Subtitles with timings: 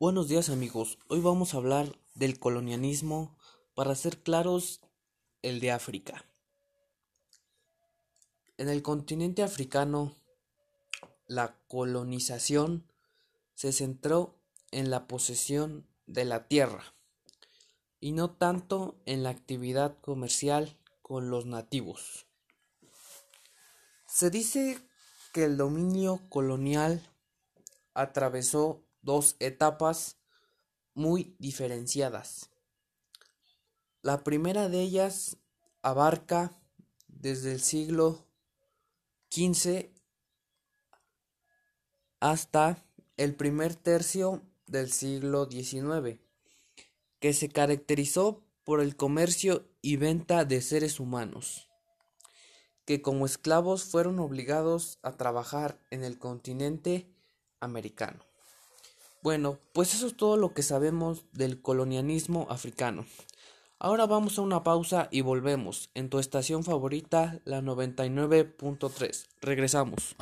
[0.00, 3.36] Buenos días amigos, hoy vamos a hablar del colonialismo,
[3.74, 4.80] para ser claros,
[5.42, 6.24] el de África.
[8.58, 10.14] En el continente africano,
[11.26, 12.86] la colonización
[13.56, 14.38] se centró
[14.70, 16.94] en la posesión de la tierra
[17.98, 22.28] y no tanto en la actividad comercial con los nativos.
[24.06, 24.78] Se dice
[25.32, 27.02] que el dominio colonial
[27.94, 30.16] atravesó dos etapas
[30.94, 32.50] muy diferenciadas.
[34.02, 35.36] La primera de ellas
[35.82, 36.58] abarca
[37.06, 38.26] desde el siglo
[39.30, 39.90] XV
[42.20, 42.84] hasta
[43.16, 46.20] el primer tercio del siglo XIX,
[47.20, 51.68] que se caracterizó por el comercio y venta de seres humanos,
[52.84, 57.08] que como esclavos fueron obligados a trabajar en el continente
[57.60, 58.24] americano.
[59.22, 63.04] Bueno, pues eso es todo lo que sabemos del colonialismo africano.
[63.80, 69.26] Ahora vamos a una pausa y volvemos en tu estación favorita, la 99.3.
[69.40, 70.16] Regresamos.